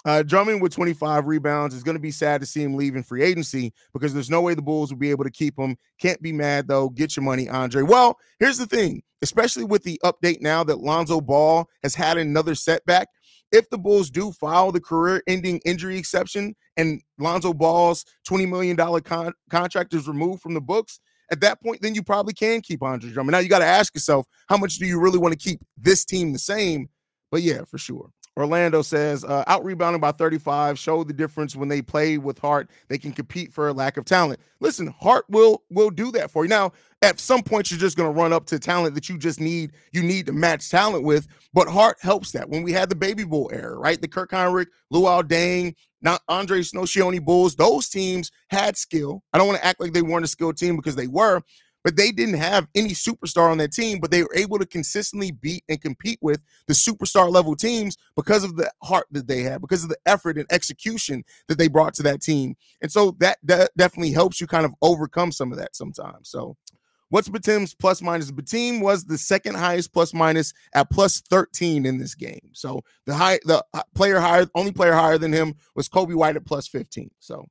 [0.04, 3.22] Uh, Drummond with 25 rebounds is going to be sad to see him leaving free
[3.22, 5.76] agency because there's no way the Bulls will be able to keep him.
[6.00, 6.88] Can't be mad though.
[6.88, 7.82] Get your money, Andre.
[7.82, 12.54] Well, here's the thing, especially with the update now that Lonzo Ball has had another
[12.56, 13.08] setback.
[13.52, 19.34] If the Bulls do file the career-ending injury exception and Lonzo Ball's $20 million con-
[19.50, 21.00] contract is removed from the books,
[21.32, 23.32] at that point, then you probably can keep Andre Drummond.
[23.32, 26.04] Now you got to ask yourself, how much do you really want to keep this
[26.04, 26.88] team the same?
[27.30, 28.10] But yeah, for sure.
[28.36, 32.70] Orlando says, uh, out rebounding by 35 showed the difference when they play with heart.
[32.88, 34.40] They can compete for a lack of talent.
[34.60, 36.48] Listen, heart will will do that for you.
[36.48, 39.40] Now, at some point, you're just going to run up to talent that you just
[39.40, 41.26] need you need to match talent with.
[41.52, 42.48] But heart helps that.
[42.48, 44.00] When we had the Baby Bull era, right?
[44.00, 49.22] The Kirk Hinrich, Luol Deng, not Andre Nocioni Bulls, those teams had skill.
[49.32, 51.42] I don't want to act like they weren't a skilled team because they were,
[51.84, 55.32] but they didn't have any superstar on that team, but they were able to consistently
[55.32, 59.60] beat and compete with the superstar level teams because of the heart that they had,
[59.60, 62.54] because of the effort and execution that they brought to that team.
[62.80, 66.28] And so that, that definitely helps you kind of overcome some of that sometimes.
[66.28, 66.56] So
[67.12, 68.30] What's Bitim's plus minus?
[68.30, 72.40] Bitim was the second highest plus minus at plus 13 in this game.
[72.52, 73.62] So the high, the
[73.94, 77.10] player higher, only player higher than him was Coby White at plus 15.
[77.18, 77.46] So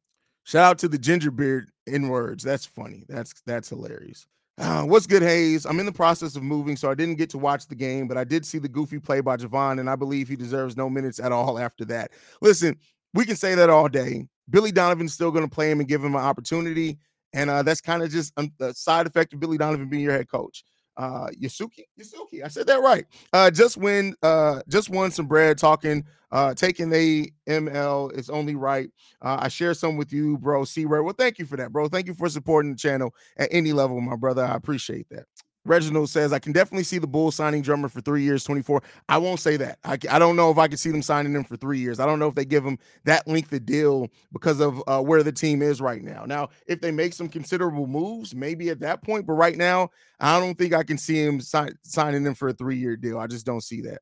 [0.45, 2.43] shout out to the ginger beard in words.
[2.43, 3.06] That's funny.
[3.08, 4.26] That's that's hilarious.
[4.58, 5.67] Uh, what's good, Hayes?
[5.67, 8.17] I'm in the process of moving, so I didn't get to watch the game, but
[8.17, 11.19] I did see the goofy play by Jevon, and I believe he deserves no minutes
[11.19, 12.13] at all after that.
[12.41, 12.76] Listen,
[13.13, 14.26] we can say that all day.
[14.50, 16.97] Billy Donovan's still going to play him and give him an opportunity.
[17.34, 20.13] And uh, that's kind of just um, the side effect of Billy Donovan being your
[20.13, 20.63] head coach.
[20.98, 23.06] Uh, Yasuki, Yasuki, I said that right.
[23.32, 28.56] Uh, just win, uh, just won some bread talking, uh, taking the ML is only
[28.56, 28.89] right.
[29.22, 30.65] Uh, I share some with you, bro.
[30.65, 31.02] See where?
[31.02, 31.88] Well, thank you for that, bro.
[31.88, 34.44] Thank you for supporting the channel at any level, my brother.
[34.44, 35.26] I appreciate that.
[35.65, 38.82] Reginald says, I can definitely see the Bulls signing Drummer for three years, 24.
[39.10, 39.78] I won't say that.
[39.84, 42.00] I, I don't know if I can see them signing him for three years.
[42.00, 45.24] I don't know if they give him that length of deal because of uh, where
[45.24, 46.26] the team is right now.
[46.26, 50.39] Now, if they make some considerable moves, maybe at that point, but right now, I
[50.39, 53.19] don't think I can see him si- signing him for a three year deal.
[53.19, 54.02] I just don't see that.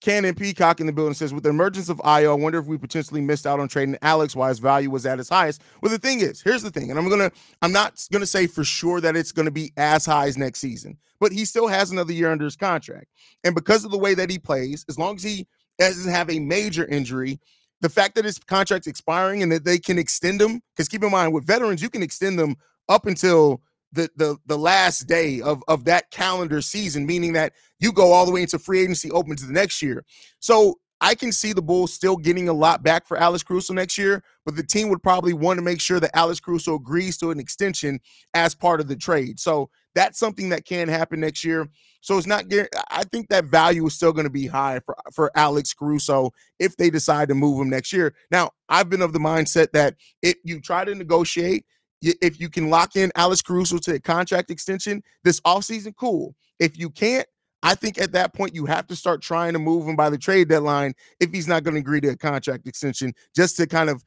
[0.00, 2.78] Cannon Peacock in the building says, with the emergence of Ayo, I wonder if we
[2.78, 5.62] potentially missed out on trading Alex while his value was at its highest.
[5.82, 7.32] Well, the thing is, here's the thing, and I'm gonna,
[7.62, 10.98] I'm not gonna say for sure that it's gonna be as high as next season,
[11.18, 13.06] but he still has another year under his contract.
[13.42, 16.38] And because of the way that he plays, as long as he doesn't have a
[16.38, 17.40] major injury,
[17.80, 21.10] the fact that his contract's expiring and that they can extend him, because keep in
[21.10, 22.56] mind, with veterans, you can extend them
[22.88, 27.92] up until the the the last day of of that calendar season, meaning that you
[27.92, 30.04] go all the way into free agency open to the next year.
[30.40, 33.96] So I can see the Bulls still getting a lot back for Alex Caruso next
[33.96, 37.30] year, but the team would probably want to make sure that Alex Caruso agrees to
[37.30, 38.00] an extension
[38.34, 39.38] as part of the trade.
[39.38, 41.68] So that's something that can happen next year.
[42.00, 42.44] So it's not.
[42.90, 46.76] I think that value is still going to be high for for Alex Caruso if
[46.76, 48.14] they decide to move him next year.
[48.30, 51.64] Now, I've been of the mindset that if you try to negotiate
[52.00, 56.34] if you can lock in Alex Caruso to a contract extension this offseason, cool.
[56.58, 57.26] If you can't,
[57.62, 60.18] I think at that point you have to start trying to move him by the
[60.18, 63.90] trade deadline if he's not going to agree to a contract extension just to kind
[63.90, 64.04] of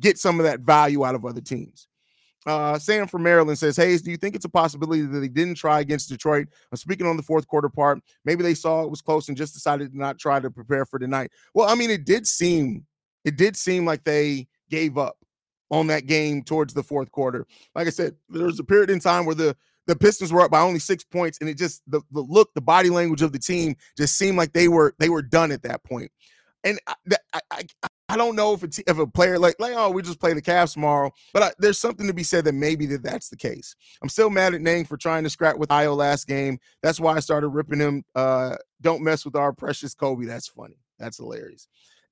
[0.00, 1.86] get some of that value out of other teams.
[2.46, 5.56] Uh, Sam from Maryland says, Hayes, do you think it's a possibility that they didn't
[5.56, 6.48] try against Detroit?
[6.72, 7.98] I'm speaking on the fourth quarter part.
[8.24, 10.98] Maybe they saw it was close and just decided to not try to prepare for
[10.98, 11.30] tonight.
[11.52, 12.86] Well, I mean, it did seem,
[13.24, 15.17] it did seem like they gave up
[15.70, 17.46] on that game towards the fourth quarter.
[17.74, 20.50] Like I said, there was a period in time where the the Pistons were up
[20.50, 23.38] by only six points, and it just the, the look, the body language of the
[23.38, 26.12] team just seemed like they were they were done at that point.
[26.64, 27.62] And I, I,
[28.08, 30.42] I, don't know if it's if a player like like oh we just play the
[30.42, 33.74] Cavs tomorrow, but I, there's something to be said that maybe that that's the case.
[34.02, 36.58] I'm still mad at Niang for trying to scrap with Ayo last game.
[36.82, 38.04] That's why I started ripping him.
[38.14, 40.26] Uh, don't mess with our precious Coby.
[40.26, 40.76] That's funny.
[40.98, 41.68] That's hilarious.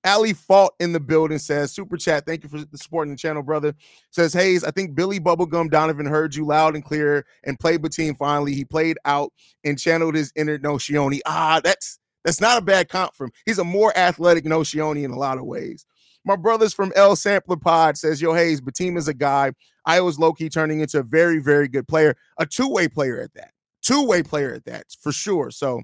[0.07, 3.75] Ali Fault in the building says, Super chat, thank you for supporting the channel, brother.
[4.11, 8.16] Says, Hayes, I think Billy Bubblegum Donovan heard you loud and clear and played Bitim
[8.16, 8.55] finally.
[8.55, 9.33] He played out
[9.64, 11.21] and channeled his inner Nocioni.
[11.27, 13.33] Ah, that's that's not a bad comp for him.
[13.45, 15.87] He's a more athletic Nocioni in a lot of ways.
[16.25, 19.53] My brothers from L Sampler Pod says, Yo, Hayes, Bitim is a guy.
[19.85, 23.21] I was low key turning into a very, very good player, a two way player
[23.21, 25.51] at that, two way player at that for sure.
[25.51, 25.83] So,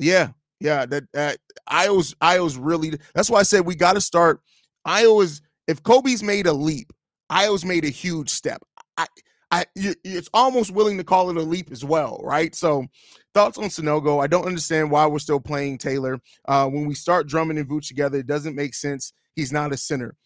[0.00, 1.38] yeah, yeah, that that
[1.70, 4.40] Ayo's Ayo's really that's why I said we got to start.
[4.84, 6.92] Iowa's if Coby's made a leap,
[7.30, 8.62] Ayo's made a huge step.
[8.96, 9.06] I
[9.50, 12.54] I it's almost willing to call it a leap as well, right?
[12.54, 12.86] So
[13.34, 14.22] thoughts on Sanogo.
[14.22, 16.18] I don't understand why we're still playing Taylor.
[16.46, 19.12] Uh, when we start Drummond and Vooch together, it doesn't make sense.
[19.36, 20.16] He's not a center.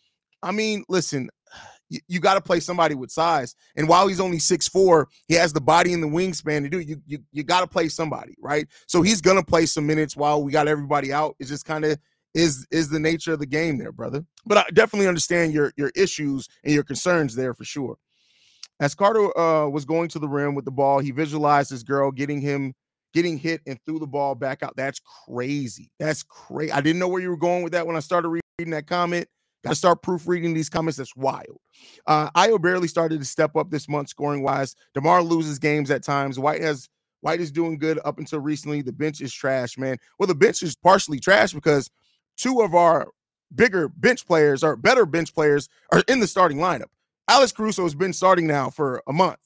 [0.42, 1.28] I mean, listen,
[1.92, 3.54] you, you got to play somebody with size.
[3.76, 6.80] And while he's only six four, he has the body and the wingspan to do.
[6.80, 8.66] You you you got to play somebody, right?
[8.86, 11.36] So he's gonna play some minutes while we got everybody out.
[11.38, 11.98] It's just kind of
[12.34, 14.24] is is the nature of the game there, brother.
[14.46, 17.96] But I definitely understand your your issues and your concerns there for sure.
[18.80, 22.10] As Carter uh, was going to the rim with the ball, he visualized his girl
[22.10, 22.74] getting him
[23.12, 24.74] getting hit and threw the ball back out.
[24.76, 25.90] That's crazy.
[25.98, 26.72] That's crazy.
[26.72, 29.28] I didn't know where you were going with that when I started reading that comment.
[29.62, 30.98] Got to start proofreading these comments.
[30.98, 31.60] That's wild.
[32.06, 34.74] Uh, Ayo barely started to step up this month scoring wise.
[34.94, 36.38] DeMar loses games at times.
[36.38, 36.88] White has
[37.20, 38.82] White is doing good up until recently.
[38.82, 39.96] The bench is trash, man.
[40.18, 41.88] Well, the bench is partially trash because
[42.36, 43.08] two of our
[43.54, 46.88] bigger bench players or better bench players are in the starting lineup.
[47.28, 49.38] Alex Caruso has been starting now for a month.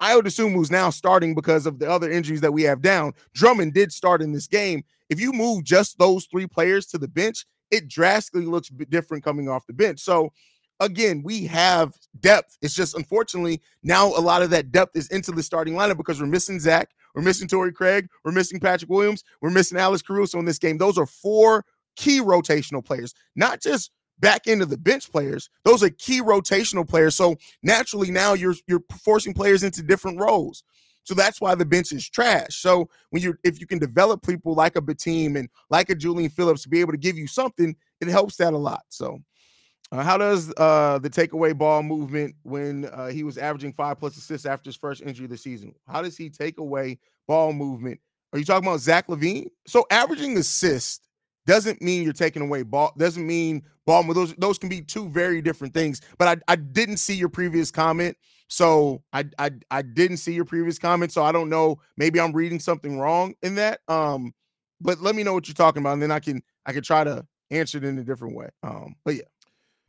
[0.00, 3.12] Ayo Dosunmu is now starting because of the other injuries that we have down.
[3.32, 4.84] Drummond did start in this game.
[5.08, 9.48] If you move just those three players to the bench, it drastically looks different coming
[9.48, 10.00] off the bench.
[10.00, 10.32] So
[10.80, 12.58] again, we have depth.
[12.62, 16.20] It's just unfortunately now a lot of that depth is into the starting lineup because
[16.20, 20.38] we're missing Zach, we're missing Torrey Craig, we're missing Patrick Williams, we're missing Alex Caruso
[20.38, 20.78] in this game.
[20.78, 21.64] Those are four
[21.96, 25.50] key rotational players, not just back into the bench players.
[25.64, 27.14] Those are key rotational players.
[27.16, 30.64] So naturally now you're you're forcing players into different roles.
[31.04, 32.56] So that's why the bench is trash.
[32.56, 36.30] So when you if you can develop people like a Bitim and like a Julian
[36.30, 38.82] Phillips to be able to give you something, it helps that a lot.
[38.88, 39.20] So
[39.92, 44.16] uh, how does uh, the takeaway ball movement when uh, he was averaging five plus
[44.16, 45.74] assists after his first injury of the season?
[45.86, 48.00] How does he take away ball movement?
[48.32, 49.46] Are you talking about Zach LaVine?
[49.66, 51.00] So averaging assists
[51.46, 52.92] doesn't mean you're taking away ball.
[52.96, 54.02] Doesn't mean ball.
[54.14, 56.00] Those those can be two very different things.
[56.18, 58.16] But I, I didn't see your previous comment,
[58.48, 61.12] so I, I I didn't see your previous comment.
[61.12, 61.78] So I don't know.
[61.96, 63.80] Maybe I'm reading something wrong in that.
[63.88, 64.32] Um,
[64.80, 67.04] but let me know what you're talking about, and then I can I can try
[67.04, 68.48] to answer it in a different way.
[68.62, 69.22] Um, but yeah.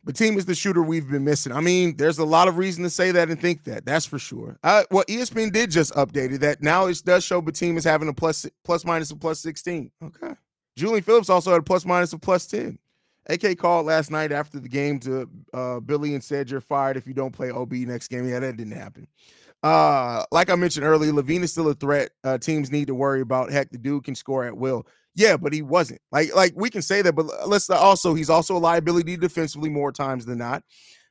[0.05, 1.51] Bitim is the shooter we've been missing.
[1.51, 3.87] I mean, there's a lot of reason to say that and think that.
[3.87, 4.59] That's for sure.
[4.63, 6.61] Uh, well, ESPN did just updated that.
[6.61, 9.89] Now it does show Bitim is having a plus plus minus a plus 16.
[10.03, 10.35] Okay.
[10.75, 12.77] Julian Phillips also had a plus minus of plus 10.
[13.27, 17.07] AK called last night after the game to uh, Billy and said, You're fired if
[17.07, 18.27] you don't play OB next game.
[18.27, 19.07] Yeah, that didn't happen.
[19.63, 22.11] Uh, like I mentioned earlier, LaVine is still a threat.
[22.23, 23.51] Uh, teams need to worry about.
[23.51, 24.85] Heck, the dude can score at will.
[25.15, 26.01] Yeah, but he wasn't.
[26.11, 29.91] Like, like we can say that, but let's also he's also a liability defensively more
[29.91, 30.61] times than not.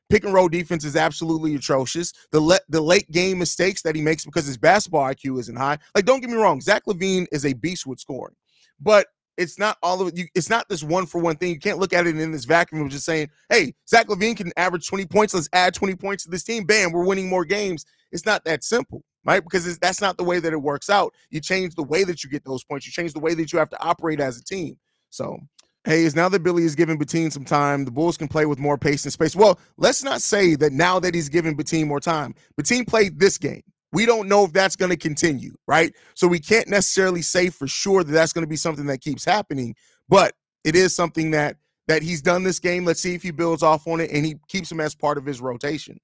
[0.09, 2.13] Pick and roll defense is absolutely atrocious.
[2.31, 5.79] The le- the late game mistakes that he makes because his basketball IQ isn't high.
[5.95, 8.35] Like, don't get me wrong, Zach LaVine is a beast with scoring,
[8.79, 10.17] but it's not all of it.
[10.17, 11.49] You, it's not this one for one thing.
[11.49, 14.51] You can't look at it in this vacuum of just saying, "Hey, Zach LaVine can
[14.57, 15.33] average 20 points.
[15.33, 16.65] Let's add 20 points to this team.
[16.65, 19.43] Bam, we're winning more games." It's not that simple, right?
[19.43, 21.13] Because that's not the way that it works out.
[21.29, 22.85] You change the way that you get those points.
[22.85, 24.77] You change the way that you have to operate as a team.
[25.09, 25.37] So,
[25.83, 28.57] hey, is now that Billy is giving Bitim some time, the Bulls can play with
[28.57, 29.35] more pace and space.
[29.35, 32.35] Well, let's not say that now that he's giving Bitim more time.
[32.59, 33.63] Bitim played this game.
[33.95, 35.95] We don't know if that's going to continue, right?
[36.15, 39.23] So we can't necessarily say for sure that that's going to be something that keeps
[39.23, 39.73] happening,
[40.09, 40.33] but
[40.65, 41.55] it is something that
[41.87, 42.83] that he's done this game.
[42.83, 45.25] Let's see if he builds off on it and he keeps him as part of
[45.25, 45.97] his rotation.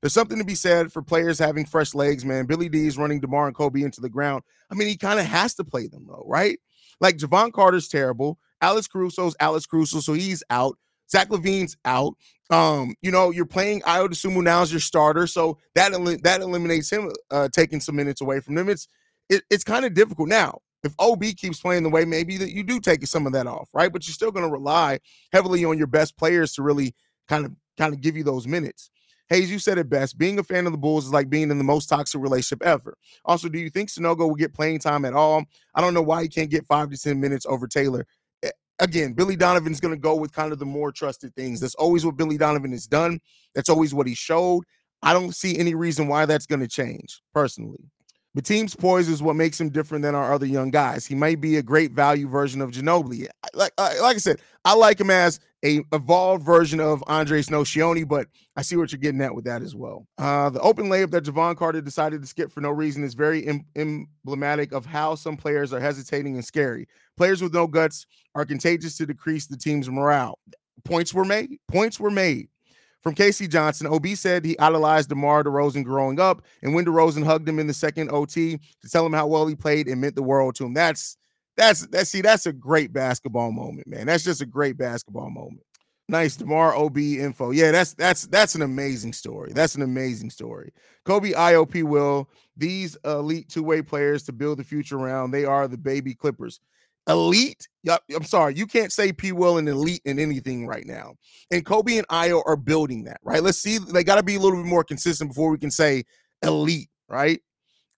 [0.00, 2.46] There's something to be said for players having fresh legs, man.
[2.46, 4.42] Billy D is running DeMar and Coby into the ground.
[4.68, 6.58] I mean, he kind of has to play them though, right?
[7.00, 8.40] Like Jevon Carter's terrible.
[8.60, 10.78] Alex Caruso's Alex Caruso, so he's out.
[11.10, 12.14] Zach LaVine's out.
[12.50, 16.90] Um, you know, you're playing Dosunmu now as your starter, so that el- that eliminates
[16.90, 18.68] him uh, taking some minutes away from them.
[18.68, 18.86] It's
[19.28, 20.60] it, it's kind of difficult now.
[20.84, 23.68] If OB keeps playing the way, maybe that you do take some of that off,
[23.72, 23.92] right?
[23.92, 25.00] But you're still going to rely
[25.32, 26.94] heavily on your best players to really
[27.26, 28.90] kind of kind of give you those minutes.
[29.28, 30.16] Haize, you said it best.
[30.16, 32.96] Being a fan of the Bulls is like being in the most toxic relationship ever.
[33.24, 35.42] Also, do you think Sanogo will get playing time at all?
[35.74, 38.06] I don't know why he can't get five to 10 minutes over Taylor
[38.78, 41.60] again, Billy Donovan's going to go with kind of the more trusted things.
[41.60, 43.20] That's always what Billy Donovan has done.
[43.54, 44.64] That's always what he showed.
[45.02, 47.90] I don't see any reason why that's going to change personally.
[48.36, 51.06] Bitim's poise is what makes him different than our other young guys.
[51.06, 53.28] He might be a great value version of Ginobili.
[53.54, 58.28] Like, like I said, I like him as a evolved version of Andres Nocioni, but
[58.54, 60.06] I see what you're getting at with that as well.
[60.18, 63.46] Uh, the open layup that Jevon Carter decided to skip for no reason is very
[63.46, 66.86] em- emblematic of how some players are hesitating and scary.
[67.16, 70.38] Players with no guts are contagious to decrease the team's morale.
[70.84, 71.56] Points were made.
[71.68, 72.48] Points were made.
[73.06, 77.48] From Casey Johnson, OB said he idolized DeMar DeRozan growing up, and when DeRozan hugged
[77.48, 80.24] him in the second OT to tell him how well he played, it meant the
[80.24, 80.74] world to him.
[80.74, 81.16] That's
[81.56, 84.06] that's that's see, that's a great basketball moment, man.
[84.06, 85.62] That's just a great basketball moment.
[86.08, 87.52] Nice DeMar OB info.
[87.52, 89.52] Yeah, that's that's that's an amazing story.
[89.54, 90.72] That's an amazing story.
[91.04, 95.30] Coby IOP will these elite two-way players to build the future around.
[95.30, 96.58] They are the baby Clippers
[97.08, 97.68] elite.
[97.88, 99.32] I'm sorry, you can't say P.
[99.32, 101.14] Will and elite in anything right now.
[101.50, 103.42] And Coby and Ayo are building that, right?
[103.42, 103.78] Let's see.
[103.78, 106.04] They got to be a little bit more consistent before we can say
[106.42, 107.40] elite, right?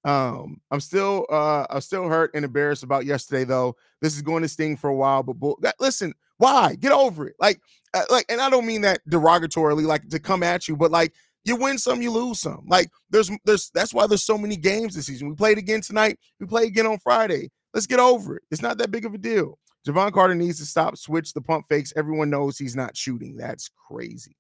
[0.04, 3.76] Um, I'm still uh I'm still hurt and embarrassed about yesterday though.
[4.00, 6.76] This is going to sting for a while, but bull- listen, why?
[6.76, 7.34] Get over it.
[7.40, 7.60] Like
[7.94, 11.12] uh, like and I don't mean that derogatorily like to come at you, but like
[11.44, 12.64] you win some, you lose some.
[12.68, 15.28] Like there's there's that's why there's so many games this season.
[15.28, 16.18] We played again tonight.
[16.38, 17.50] We play again on Friday.
[17.74, 18.42] Let's get over it.
[18.50, 19.58] It's not that big of a deal.
[19.86, 21.92] Jevon Carter needs to stop, switch the pump fakes.
[21.96, 23.36] Everyone knows he's not shooting.
[23.36, 24.36] That's crazy.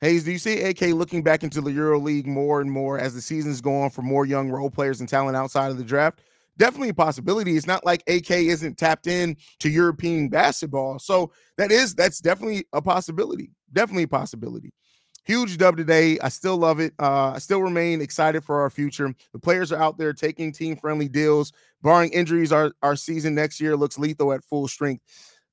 [0.00, 3.14] Haize, do you see AK looking back into the Euro League more and more as
[3.14, 6.20] the seasons go on for more young role players and talent outside of the draft?
[6.58, 7.56] Definitely a possibility.
[7.56, 10.98] It's not like AK isn't tapped in to European basketball.
[10.98, 13.52] So that is that's definitely a possibility.
[13.72, 14.74] Definitely a possibility.
[15.24, 16.18] Huge dub today.
[16.18, 16.94] I still love it.
[16.98, 19.14] Uh, I still remain excited for our future.
[19.32, 21.52] The players are out there taking team friendly deals.
[21.82, 25.04] Barring injuries, our, our season next year looks lethal at full strength.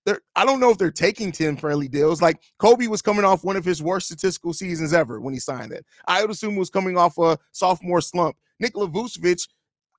[0.06, 2.22] They're, I don't know if they're taking team friendly deals.
[2.22, 5.72] Like Coby was coming off one of his worst statistical seasons ever when he signed
[5.72, 5.86] that.
[6.08, 8.38] I would assume was coming off a sophomore slump.
[8.60, 9.48] Nikola Vucevic,